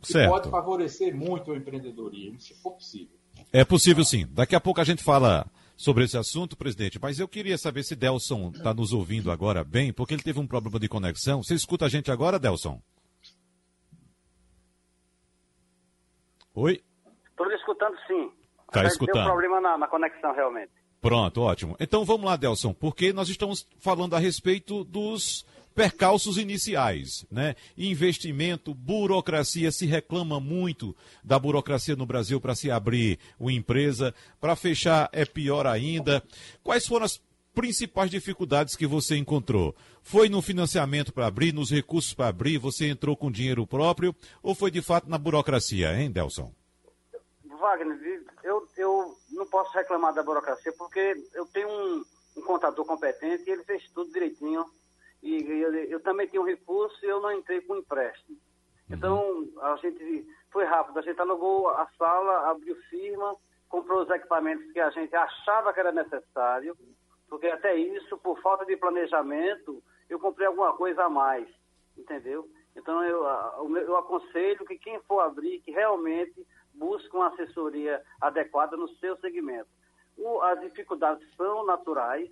[0.00, 0.30] que certo.
[0.30, 3.17] pode favorecer muito o empreendedorismo, se for possível.
[3.52, 4.26] É possível sim.
[4.30, 5.46] Daqui a pouco a gente fala
[5.76, 9.92] sobre esse assunto, presidente, mas eu queria saber se Delson está nos ouvindo agora bem,
[9.92, 11.42] porque ele teve um problema de conexão.
[11.42, 12.80] Você escuta a gente agora, Delson?
[16.54, 16.82] Oi?
[17.30, 18.32] Estou escutando sim.
[18.66, 19.14] Está escutando.
[19.14, 20.72] Tem um problema na, na conexão, realmente.
[21.00, 21.76] Pronto, ótimo.
[21.78, 25.46] Então vamos lá, Delson, porque nós estamos falando a respeito dos
[25.78, 27.54] percalços iniciais, né?
[27.76, 34.56] Investimento, burocracia, se reclama muito da burocracia no Brasil para se abrir uma empresa, para
[34.56, 36.20] fechar é pior ainda.
[36.64, 37.22] Quais foram as
[37.54, 39.72] principais dificuldades que você encontrou?
[40.02, 44.12] Foi no financiamento para abrir, nos recursos para abrir, você entrou com dinheiro próprio
[44.42, 46.52] ou foi de fato na burocracia, hein, Delson?
[47.44, 52.04] Wagner, eu, eu não posso reclamar da burocracia porque eu tenho um,
[52.36, 54.66] um contador competente e ele fez tudo direitinho
[55.22, 58.36] e eu, eu também tinha um recurso e eu não entrei com empréstimo.
[58.88, 58.96] Uhum.
[58.96, 63.36] Então, a gente foi rápido, a gente alugou a sala, abriu firma,
[63.68, 66.76] comprou os equipamentos que a gente achava que era necessário,
[67.28, 71.48] porque até isso, por falta de planejamento, eu comprei alguma coisa a mais,
[71.96, 72.48] entendeu?
[72.74, 73.24] Então, eu,
[73.76, 79.68] eu aconselho que quem for abrir, que realmente busque uma assessoria adequada no seu segmento.
[80.16, 82.30] O, as dificuldades são naturais,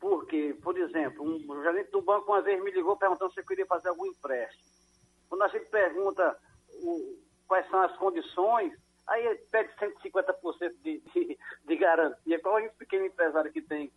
[0.00, 3.66] porque, por exemplo, um gerente do banco uma vez me ligou perguntando se eu queria
[3.66, 4.64] fazer algum empréstimo.
[5.28, 6.38] Quando a gente pergunta
[6.82, 8.72] o, quais são as condições,
[9.06, 12.40] aí ele pede 150% de, de, de garantia.
[12.40, 13.90] Qual é o pequeno empresário que tem,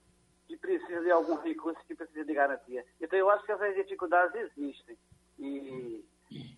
[0.47, 2.83] que precisa de algum recurso, que precisa de garantia?
[2.99, 4.97] Então, eu acho que essas dificuldades existem.
[5.37, 6.03] E,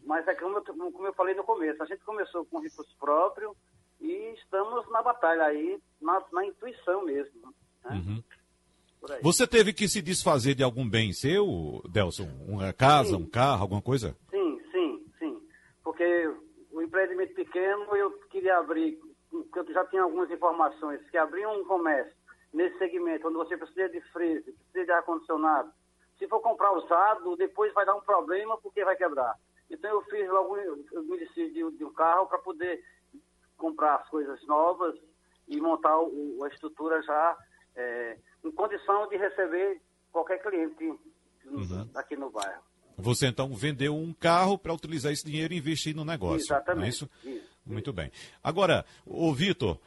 [0.05, 3.55] mas é como eu, como eu falei no começo, a gente começou com recurso próprio
[3.99, 7.53] e estamos na batalha aí, na, na intuição mesmo.
[7.83, 7.91] Né?
[7.91, 8.23] Uhum.
[9.21, 12.29] Você teve que se desfazer de algum bem seu, Delson?
[12.47, 13.15] Uma casa, sim.
[13.15, 14.15] um carro, alguma coisa?
[14.29, 15.41] Sim, sim, sim.
[15.83, 16.31] Porque
[16.71, 18.97] o empreendimento pequeno eu queria abrir,
[19.31, 22.13] eu já tinha algumas informações, que abrir um comércio
[22.53, 25.71] nesse segmento, onde você precisa de freezer, precisa de ar-condicionado.
[26.17, 29.35] Se for comprar usado, depois vai dar um problema porque vai quebrar.
[29.69, 32.81] Então eu fiz logo, eu me decidi de, de um carro para poder
[33.57, 34.95] comprar as coisas novas
[35.47, 37.37] e montar o, a estrutura já
[37.75, 40.83] é, em condição de receber qualquer cliente
[41.45, 41.89] uhum.
[41.95, 42.61] aqui no bairro.
[42.97, 46.45] Você então vendeu um carro para utilizar esse dinheiro e investir no negócio.
[46.45, 46.85] Exatamente.
[46.85, 47.09] É isso?
[47.23, 47.53] isso?
[47.65, 48.11] Muito bem.
[48.43, 49.79] Agora, o Vitor,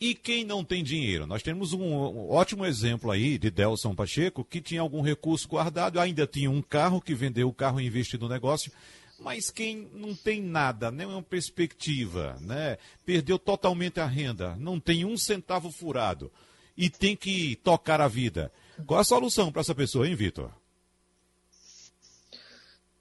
[0.00, 1.26] e quem não tem dinheiro?
[1.26, 6.00] Nós temos um, um, ótimo exemplo aí de Delson Pacheco, que tinha algum recurso guardado,
[6.00, 8.72] ainda tinha um carro, que vendeu o carro e investiu no negócio.
[9.20, 12.78] Mas quem não tem nada, nenhuma perspectiva, né?
[13.04, 16.30] perdeu totalmente a renda, não tem um centavo furado
[16.78, 18.52] e tem que tocar a vida.
[18.86, 20.52] Qual a solução para essa pessoa, hein, Vitor?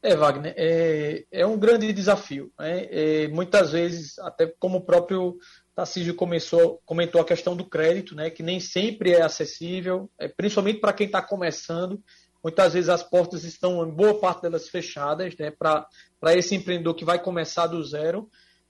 [0.01, 2.51] É, Wagner, é, é um grande desafio.
[2.57, 2.87] Né?
[2.89, 5.37] É, muitas vezes, até como o próprio
[5.75, 10.79] Tarcísio começou, comentou a questão do crédito, né, que nem sempre é acessível, é, principalmente
[10.79, 12.01] para quem está começando.
[12.43, 15.87] Muitas vezes as portas estão, em boa parte delas, fechadas né, para
[16.35, 18.27] esse empreendedor que vai começar do zero.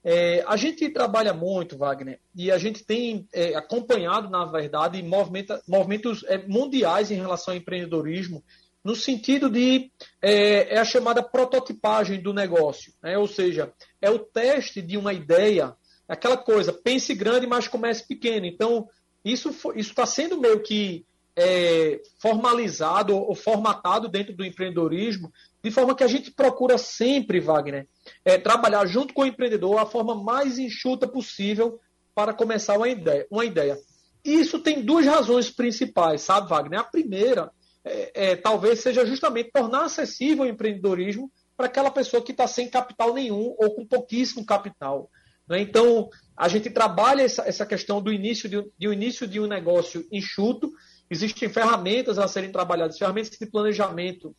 [0.09, 6.23] É, a gente trabalha muito, Wagner, e a gente tem é, acompanhado, na verdade, movimentos
[6.27, 8.41] é, mundiais em relação ao empreendedorismo,
[8.81, 9.91] no sentido de
[10.21, 13.17] é, é a chamada prototipagem do negócio, né?
[13.17, 15.75] ou seja, é o teste de uma ideia,
[16.07, 18.45] aquela coisa, pense grande, mas comece pequeno.
[18.45, 18.87] Então,
[19.25, 25.33] isso está sendo meio que é, formalizado ou formatado dentro do empreendedorismo,
[25.67, 27.87] de forma que a gente procura sempre, Wagner,
[28.23, 31.77] é, trabalhar junto com o empreendedor a forma mais enxuta possível
[32.15, 33.27] para começar uma ideia.
[33.29, 33.77] Uma ideia.
[34.23, 36.79] Isso tem duas razões principais, sabe, Wagner?
[36.79, 37.51] A primeira,
[37.83, 42.69] é, é, talvez seja justamente tornar acessível o empreendedorismo para aquela pessoa que está sem
[42.69, 45.09] capital nenhum ou com pouquíssimo capital.
[45.49, 45.59] Né?
[45.59, 49.47] Então, a gente trabalha essa, essa questão do início de, de um início de um
[49.47, 50.71] negócio enxuto
[51.09, 54.35] Existem ferramentas a serem trabalhadas, ferramentas de planejamento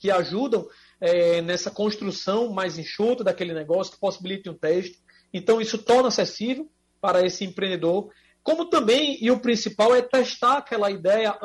[0.00, 0.66] que ajudam
[1.00, 4.98] é, nessa construção mais enxuta daquele negócio, que possibilite um teste.
[5.32, 6.68] Então, isso torna acessível
[7.00, 8.10] para esse empreendedor.
[8.42, 11.38] Como também, e o principal, é testar aquela ideia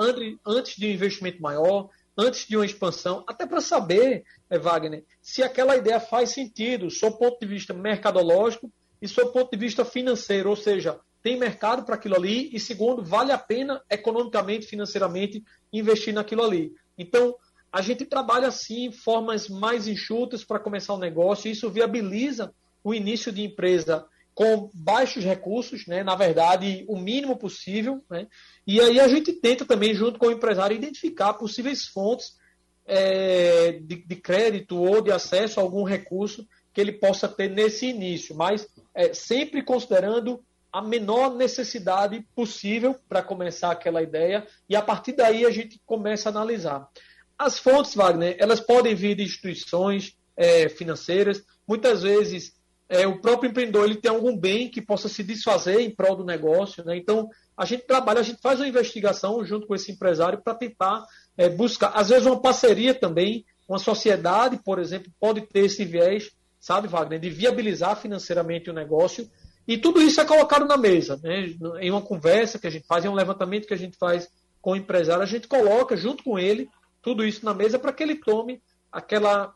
[0.46, 5.44] antes de um investimento maior, antes de uma expansão, até para saber, é, Wagner, se
[5.44, 10.50] aquela ideia faz sentido, do ponto de vista mercadológico e do ponto de vista financeiro,
[10.50, 16.14] ou seja, tem mercado para aquilo ali e segundo, vale a pena economicamente, financeiramente investir
[16.14, 16.74] naquilo ali.
[16.98, 17.36] Então,
[17.76, 21.52] a gente trabalha assim formas mais enxutas para começar o um negócio.
[21.52, 26.02] Isso viabiliza o início de empresa com baixos recursos, né?
[26.02, 28.02] na verdade, o mínimo possível.
[28.10, 28.28] Né?
[28.66, 32.38] E aí a gente tenta também, junto com o empresário, identificar possíveis fontes
[32.86, 37.88] é, de, de, crédito ou de acesso a algum recurso que ele possa ter nesse
[37.88, 44.82] início, mas é, sempre considerando a menor necessidade possível para começar aquela ideia e a
[44.82, 46.90] partir daí a gente começa a analisar.
[47.38, 52.54] As fontes, Wagner, elas podem vir de instituições é, financeiras, muitas vezes
[52.88, 56.24] é, o próprio empreendedor ele tem algum bem que possa se desfazer em prol do
[56.24, 56.84] negócio.
[56.86, 56.98] Né?
[56.98, 61.06] Então, a gente trabalha, a gente faz uma investigação junto com esse empresário para tentar
[61.38, 66.32] é, buscar, às vezes, uma parceria também, uma sociedade, por exemplo, pode ter esse viés,
[66.60, 69.30] sabe, Wagner, de viabilizar financeiramente o negócio.
[69.68, 71.56] E tudo isso é colocado na mesa, né?
[71.82, 74.30] em uma conversa que a gente faz, em um levantamento que a gente faz
[74.62, 76.70] com o empresário, a gente coloca junto com ele
[77.06, 78.60] tudo isso na mesa para que ele tome
[78.92, 79.54] aquela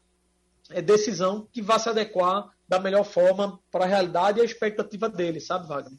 [0.70, 5.10] é, decisão que vá se adequar da melhor forma para a realidade e a expectativa
[5.10, 5.98] dele, sabe, Wagner?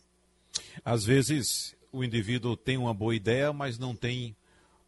[0.84, 4.36] Às vezes o indivíduo tem uma boa ideia, mas não tem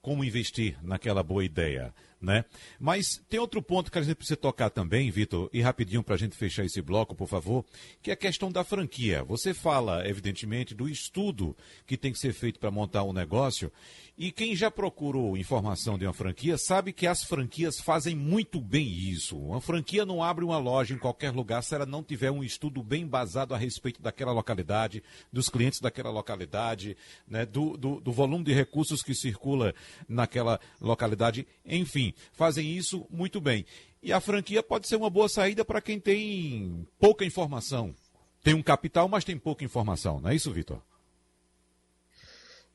[0.00, 2.44] como investir naquela boa ideia né?
[2.78, 6.18] Mas tem outro ponto que a gente precisa tocar também, Vitor, e rapidinho para a
[6.18, 7.64] gente fechar esse bloco, por favor,
[8.00, 9.24] que é a questão da franquia.
[9.24, 13.72] Você fala, evidentemente, do estudo que tem que ser feito para montar um negócio,
[14.16, 18.86] e quem já procurou informação de uma franquia sabe que as franquias fazem muito bem
[18.86, 19.36] isso.
[19.36, 22.82] Uma franquia não abre uma loja em qualquer lugar se ela não tiver um estudo
[22.84, 28.44] bem basado a respeito daquela localidade, dos clientes daquela localidade, né, do, do, do volume
[28.44, 29.74] de recursos que circula
[30.08, 33.64] naquela localidade, enfim fazem isso muito bem.
[34.02, 37.94] E a franquia pode ser uma boa saída para quem tem pouca informação.
[38.42, 40.80] Tem um capital, mas tem pouca informação, não é isso, Vitor?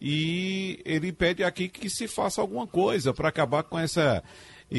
[0.00, 4.24] e ele pede aqui que se faça alguma coisa para acabar com essa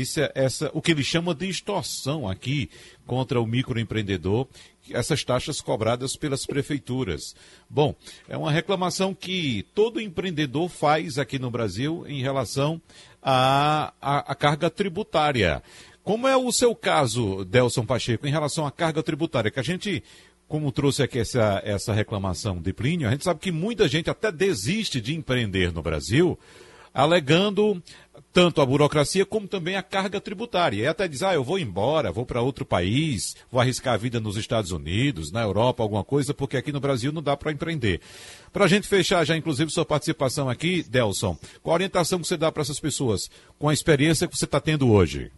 [0.01, 2.69] essa, essa, o que ele chama de extorsão aqui
[3.05, 4.47] contra o microempreendedor,
[4.91, 7.35] essas taxas cobradas pelas prefeituras.
[7.69, 7.95] Bom,
[8.27, 12.81] é uma reclamação que todo empreendedor faz aqui no Brasil em relação
[13.21, 15.63] à, à, à carga tributária.
[16.03, 19.49] Como é o seu caso, Delson Pacheco, em relação à carga tributária?
[19.49, 20.03] Que a gente
[20.47, 24.31] como trouxe aqui essa, essa reclamação de Plínio, a gente sabe que muita gente até
[24.31, 26.37] desiste de empreender no Brasil,
[26.95, 27.83] alegando
[28.31, 30.83] tanto a burocracia como também a carga tributária.
[30.83, 34.17] E até diz, ah, eu vou embora, vou para outro país, vou arriscar a vida
[34.21, 37.99] nos Estados Unidos, na Europa, alguma coisa, porque aqui no Brasil não dá para empreender.
[38.53, 42.37] Para a gente fechar já, inclusive, sua participação aqui, Delson, qual a orientação que você
[42.37, 43.29] dá para essas pessoas
[43.59, 45.31] com a experiência que você está tendo hoje?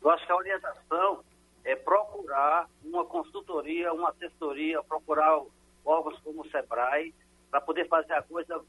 [0.00, 1.24] Eu acho que a orientação
[1.64, 5.40] é procurar uma consultoria, uma assessoria, procurar
[5.84, 7.12] órgãos como o SEBRAE,
[7.50, 8.60] para poder fazer a coisa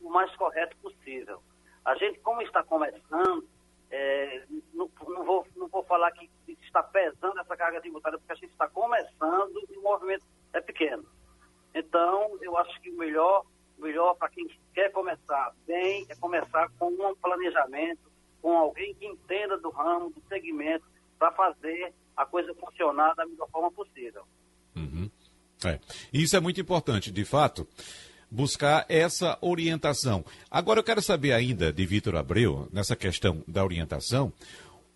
[0.00, 1.40] o mais correto possível.
[1.88, 3.48] A gente, como está começando,
[3.90, 6.28] é, não, não, vou, não vou falar que
[6.62, 10.22] está pesando essa carga tributária, porque a gente está começando e o movimento
[10.52, 11.06] é pequeno.
[11.74, 13.46] Então, eu acho que o melhor,
[13.78, 18.12] melhor para quem quer começar bem é começar com um planejamento,
[18.42, 20.84] com alguém que entenda do ramo, do segmento,
[21.18, 24.24] para fazer a coisa funcionar da melhor forma possível.
[24.76, 25.10] Uhum.
[25.64, 25.80] É.
[26.12, 27.66] Isso é muito importante, de fato
[28.30, 30.24] buscar essa orientação.
[30.50, 34.32] Agora eu quero saber ainda de Vitor Abreu, nessa questão da orientação,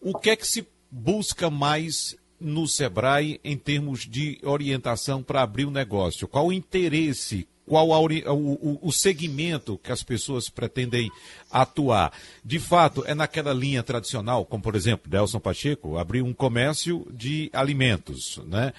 [0.01, 5.64] o que é que se busca mais no Sebrae em termos de orientação para abrir
[5.64, 6.28] o um negócio?
[6.28, 7.47] Qual o interesse?
[7.67, 11.11] Qual a, o, o, segmento que as pessoas pretendem
[11.51, 12.13] atuar?
[12.45, 17.49] De fato, é naquela linha tradicional, como por exemplo, Delson Pacheco abriu um comércio de
[17.53, 18.41] alimentos.
[18.47, 18.73] Né?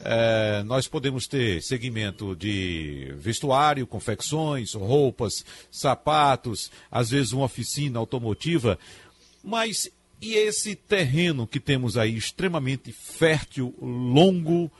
[0.00, 8.78] É, nós podemos ter segmento de vestuário, confecções, roupas, sapatos, às vezes uma oficina automotiva,
[9.44, 14.70] mas e esse terreno que temos aí, extremamente fértil, longo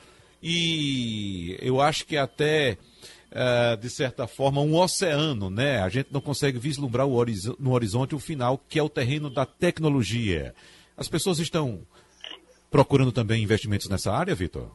[0.43, 2.79] e eu acho que até,
[3.31, 5.81] uh, de certa forma, um oceano, né?
[5.81, 7.07] A gente não consegue vislumbrar
[7.59, 10.55] no horizonte o final, que é o terreno da tecnologia.
[10.97, 11.81] As pessoas estão
[12.71, 14.71] procurando também investimentos nessa área, Vitor?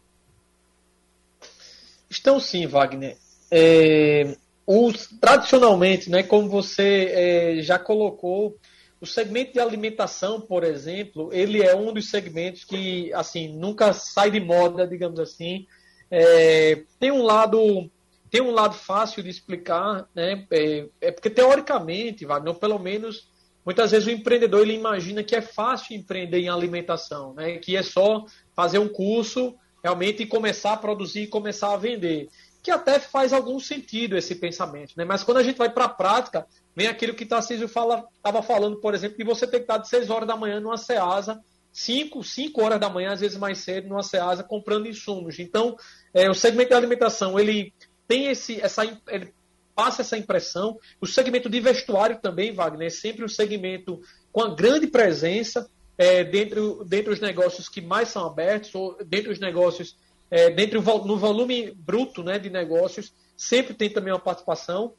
[2.10, 3.18] Estão sim, Wagner.
[3.52, 4.36] É,
[4.66, 8.58] os, tradicionalmente, né, como você é, já colocou,
[9.00, 14.32] o segmento de alimentação, por exemplo, ele é um dos segmentos que, assim, nunca sai
[14.32, 15.68] de moda, digamos assim.
[16.10, 17.90] É, tem um lado
[18.36, 20.46] tem um lado fácil de explicar, né?
[20.52, 23.30] É, é, porque teoricamente, Wagner, pelo menos
[23.64, 27.60] muitas vezes o empreendedor ele imagina que é fácil empreender em alimentação, né?
[27.60, 32.28] Que é só fazer um curso realmente começar a produzir e começar a vender
[32.62, 35.06] que até faz algum sentido esse pensamento, né?
[35.06, 38.82] Mas quando a gente vai para a prática, vem aquilo que Tarcísio estava fala, falando,
[38.82, 41.40] por exemplo, de você ter que estar de 6 horas da manhã numa Ceasa,
[41.72, 45.40] 5, 5 horas da manhã, às vezes mais cedo, numa Ceasa, comprando insumos.
[45.40, 45.78] Então,
[46.14, 47.72] é, o segmento de alimentação, ele
[48.08, 49.34] tem esse, essa, ele
[49.76, 50.80] passa essa impressão.
[51.02, 54.02] O segmento de vestuário também, Wagner, é sempre um segmento
[54.32, 59.32] com a grande presença é, dentro, dentre os negócios que mais são abertos, ou dentre
[59.32, 59.98] os negócios
[60.32, 64.94] é, dentro no volume bruto né, de negócios, sempre tem também uma participação.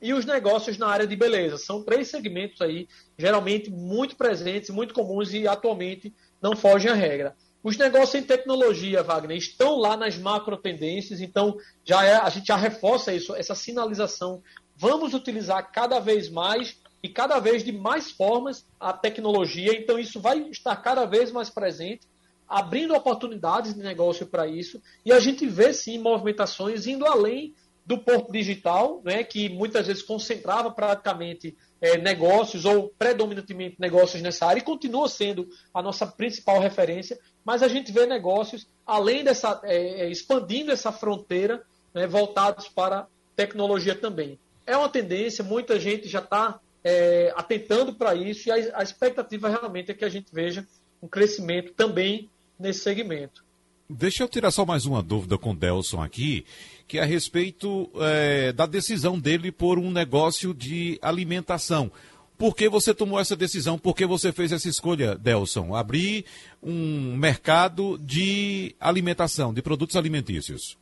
[0.00, 1.56] E os negócios na área de beleza.
[1.56, 7.34] São três segmentos aí, geralmente muito presentes, muito comuns e atualmente não fogem à regra.
[7.66, 12.46] Os negócios em tecnologia, Wagner, estão lá nas macro tendências, então já é, a gente
[12.46, 14.40] já reforça isso, essa sinalização.
[14.76, 20.20] Vamos utilizar cada vez mais e cada vez de mais formas a tecnologia, então isso
[20.20, 22.06] vai estar cada vez mais presente
[22.48, 27.52] abrindo oportunidades de negócio para isso, e a gente vê sim movimentações indo além
[27.86, 34.46] do porto digital, né, que muitas vezes concentrava praticamente é, negócios ou predominantemente negócios nessa
[34.46, 39.60] área e continua sendo a nossa principal referência, mas a gente vê negócios além dessa,
[39.62, 41.62] é, expandindo essa fronteira,
[41.94, 43.06] né, voltados para
[43.36, 44.36] tecnologia também.
[44.66, 49.48] É uma tendência, muita gente já está é, atentando para isso e a, a expectativa
[49.48, 50.66] realmente é que a gente veja
[51.00, 52.28] um crescimento também
[52.58, 53.44] nesse segmento.
[53.88, 56.44] Deixa eu tirar só mais uma dúvida com o Delson aqui,
[56.86, 61.90] que é a respeito é, da decisão dele por um negócio de alimentação.
[62.38, 63.78] Por que você tomou essa decisão?
[63.78, 65.74] Por que você fez essa escolha, Delson?
[65.74, 66.26] Abrir
[66.62, 70.78] um mercado de alimentação, de produtos alimentícios.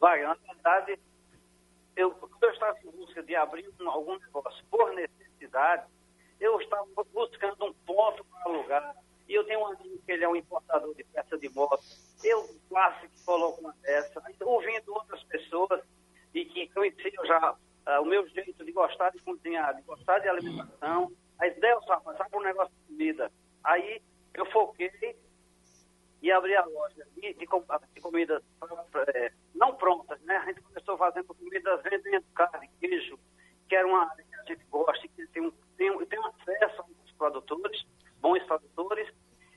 [0.00, 0.98] Vai, na verdade,
[1.94, 5.84] eu, eu estava em busca de abrir um, algum negócio por necessidade,
[6.40, 8.96] eu estava buscando um ponto para alugar
[9.28, 11.84] e eu tenho um amigo que ele é um importador de peça de moto.
[12.22, 14.22] Eu quase que coloco uma dessa.
[14.42, 15.82] Ouvindo outras pessoas
[16.34, 20.28] e que conheciam já uh, o meu jeito de gostar de cozinhar, de gostar de
[20.28, 21.10] alimentação.
[21.38, 23.32] Aí, Deus, rapaz, sabe um negócio de comida.
[23.64, 24.02] Aí
[24.34, 24.90] eu foquei
[26.22, 28.42] e abri a loja de, de, de comidas
[29.14, 30.36] é, não prontas, né?
[30.36, 33.18] A gente começou fazendo comidas vendendo carne, queijo,
[33.68, 37.12] que era uma área que a gente gosta, que tem, um, tem, tem acesso aos
[37.12, 37.86] produtores,
[38.20, 39.08] bons produtores,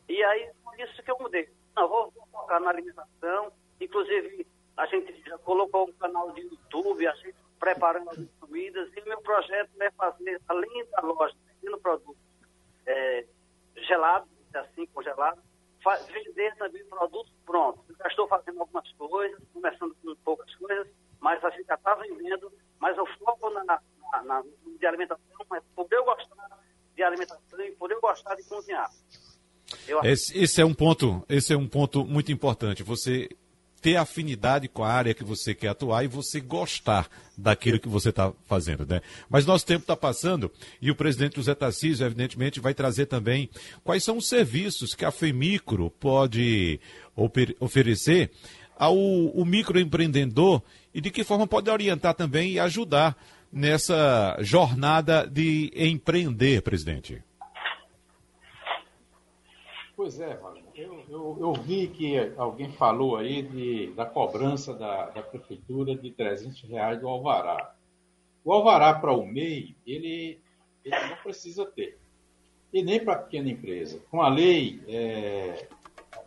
[0.07, 1.49] e aí, por isso que eu mudei.
[1.75, 3.51] Não, vou, vou focar na alimentação.
[3.79, 4.47] Inclusive,
[4.77, 8.91] a gente já colocou um canal de YouTube, a gente preparando as comidas.
[8.95, 12.21] E meu projeto é fazer, além da loja, vendendo produtos
[12.85, 13.25] é,
[13.77, 15.41] gelados, assim, congelados,
[16.11, 17.97] vender também produtos prontos.
[17.97, 20.87] Já estou fazendo algumas coisas, começando com poucas coisas,
[21.19, 22.51] mas a gente já está vendendo.
[22.79, 23.81] Mas o foco na, na,
[24.23, 24.43] na,
[24.77, 26.59] de alimentação é por eu gostar
[26.95, 28.89] de alimentação e por eu gostar de cozinhar.
[30.03, 32.83] Esse, esse, é um ponto, esse é um ponto muito importante.
[32.83, 33.29] Você
[33.83, 38.09] ter afinidade com a área que você quer atuar e você gostar daquilo que você
[38.09, 39.01] está fazendo, né?
[39.29, 40.49] Mas nosso tempo está passando
[40.81, 43.49] e o presidente José Tarcísio, evidentemente, vai trazer também
[43.83, 46.79] quais são os serviços que a FEMICRO pode
[47.59, 48.31] oferecer
[48.77, 50.61] ao o microempreendedor
[50.93, 53.17] e de que forma pode orientar também e ajudar
[53.51, 57.21] nessa jornada de empreender, presidente.
[60.03, 60.37] Pois é.
[60.75, 66.11] Eu, eu, eu, vi que alguém falou aí de, da cobrança da, da prefeitura de
[66.11, 67.73] 300 reais do Alvará.
[68.43, 70.41] O Alvará para o MEI, ele,
[70.83, 71.97] ele não precisa ter.
[72.73, 74.01] E nem para pequena empresa.
[74.11, 75.69] Com a lei é,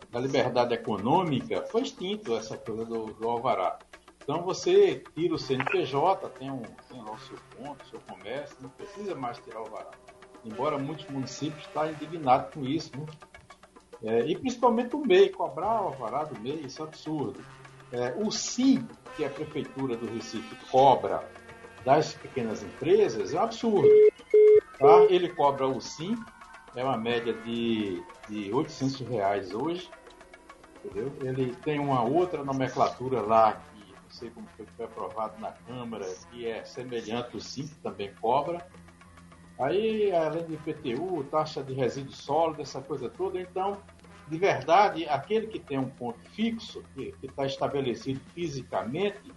[0.09, 3.77] da liberdade econômica, foi extinto essa coisa do, do Alvará.
[4.23, 8.57] Então você tira o CNPJ, tem, um, tem lá o seu ponto, o seu comércio,
[8.59, 9.91] não precisa mais tirar o alvará.
[10.43, 13.05] Embora muitos municípios estejam indignados com isso, né?
[14.03, 17.43] É, e principalmente o MEI, cobrar o alvará do MEI, isso é absurdo.
[17.91, 21.27] É, o SIM, que a Prefeitura do Recife cobra
[21.83, 23.89] das pequenas empresas, é um absurdo.
[24.77, 25.03] Tá?
[25.09, 26.17] Ele cobra o SIM,
[26.75, 29.89] é uma média de, de 800 reais hoje.
[30.83, 31.11] Entendeu?
[31.21, 36.05] Ele tem uma outra nomenclatura lá, que não sei como foi, foi aprovado na Câmara,
[36.29, 38.65] que é semelhante ao SIM, que também cobra.
[39.59, 43.77] Aí, além de IPTU, taxa de resíduo sólido, essa coisa toda, então,
[44.27, 49.33] de verdade, aquele que tem um ponto fixo, que está estabelecido fisicamente,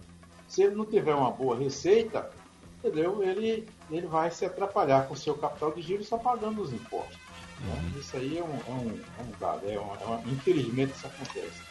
[0.47, 2.29] se ele não tiver uma boa receita,
[2.77, 3.23] entendeu?
[3.23, 7.17] Ele, ele vai se atrapalhar com o seu capital de giro só pagando os impostos.
[7.61, 7.73] Né?
[7.73, 7.99] Uhum.
[7.99, 11.07] Isso aí é um, é um, é um dado, é uma, é uma, infelizmente isso
[11.07, 11.61] acontece.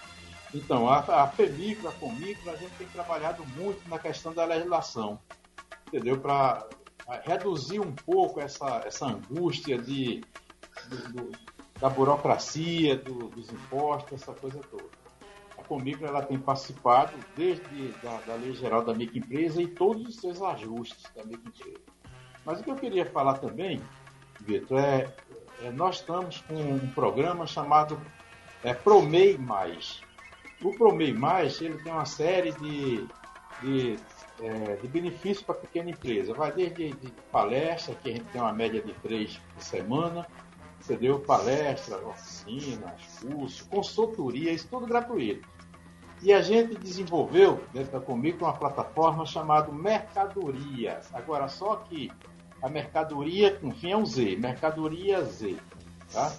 [0.53, 5.21] Então, a, a FEMICRO, a COMICRO, a gente tem trabalhado muito na questão da legislação,
[5.87, 6.19] entendeu?
[6.19, 6.67] Para
[7.19, 10.23] reduzir um pouco essa, essa angústia de,
[11.13, 11.31] do,
[11.81, 15.01] da burocracia, do, dos impostos, essa coisa toda.
[15.59, 20.17] A Comicro ela tem participado desde da, da Lei Geral da Microempresa e todos os
[20.17, 21.81] seus ajustes da microempresa.
[22.45, 23.81] Mas o que eu queria falar também,
[24.41, 25.13] Vitor, é,
[25.63, 28.01] é nós estamos com um programa chamado
[28.65, 30.01] é, Promei Mais.
[30.63, 33.07] O Promei Mais ele tem uma série de,
[33.63, 33.99] de
[34.43, 36.35] é, de benefício para a pequena empresa.
[36.35, 40.27] Vai desde de palestra, que a gente tem uma média de três por semana,
[40.81, 45.47] você deu palestras, oficinas, cursos, consultoria, isso tudo gratuito.
[46.23, 51.09] E a gente desenvolveu dentro da Comic uma plataforma chamada Mercadorias.
[51.15, 52.11] Agora, só que
[52.63, 55.57] a mercadoria com fim é um Z, Mercadoria Z.
[56.13, 56.33] Tá?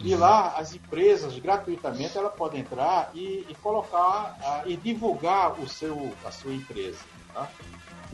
[0.00, 5.68] E lá as empresas gratuitamente ela podem entrar e, e colocar uh, e divulgar o
[5.68, 6.98] seu, a sua empresa.
[7.36, 7.50] Tá?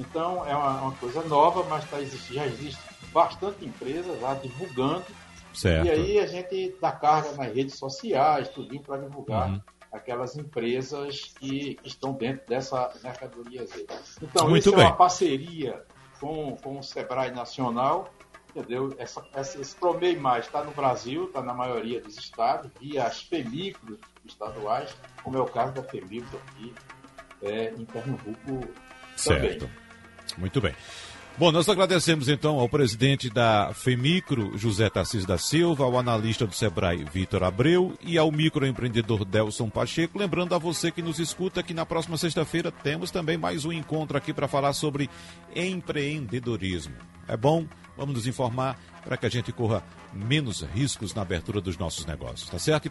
[0.01, 5.05] Então é uma, uma, coisa nova, mas tá, existe, já existe bastante empresas lá divulgando.
[5.55, 5.87] Certo.
[5.87, 9.61] E aí a gente dá carga nas redes sociais, tudo para divulgar uhum.
[9.93, 13.87] aquelas empresas que, estão dentro dessa mercadoria Z.
[14.21, 14.85] Então, Muito isso bem.
[14.85, 15.85] é uma parceria
[16.19, 18.13] com, com o Sebrae Nacional
[18.55, 18.95] entendeu?
[18.99, 23.23] Essa, essa, esse Promei Mais está no Brasil, está na maioria dos estados, via as
[23.23, 24.95] FEMICROS estaduais,
[25.25, 26.75] como é o caso da FEMICRO aqui
[27.43, 28.69] é, em Pernambuco
[29.17, 29.61] Certo.
[29.61, 29.83] Também.
[30.39, 30.75] Muito bem.
[31.39, 36.55] Bom, nós agradecemos então ao presidente da FEMICRO, José Tarcísio da Silva, ao analista do
[36.55, 40.19] Sebrae, Vitor Abreu, e ao microempreendedor Delson Pacheco.
[40.19, 44.17] Lembrando a você que nos escuta que na próxima sexta-feira temos também mais um encontro
[44.17, 45.09] aqui para falar sobre
[45.57, 46.95] empreendedorismo.
[47.27, 47.67] É bom?
[47.97, 49.83] Vamos nos informar para que a gente corra
[50.13, 52.91] menos riscos na abertura dos nossos negócios, tá certo?